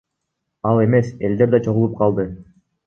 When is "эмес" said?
0.85-1.13